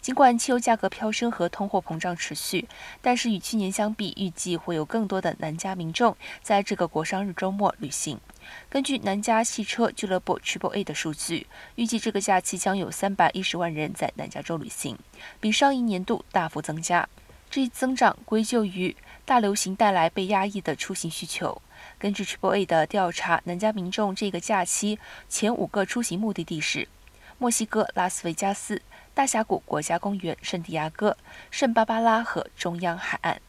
[0.00, 2.66] 尽管汽油价格飙升和通货膨胀持续，
[3.02, 8.18] 但是与去年相比，预计会有更多的南加民众在这个国商日周末旅行。
[8.70, 14.98] 根据南加汽车俱乐部 Triple A 的数据，预计这个假期将有三百一十万人在南加州旅行，
[15.38, 17.06] 比上一年度大幅增加。
[17.50, 21.60] 这一增长归咎于大流行带来被压抑的出行需求。
[21.98, 24.98] 根据 Triple A 的调查，南加民众这个假期
[25.28, 26.88] 前五个出行目的地是
[27.40, 28.82] 墨西哥拉斯维加斯。
[29.14, 31.16] 大峡谷国家公园、圣地亚哥、
[31.50, 33.40] 圣巴巴拉和中央海岸。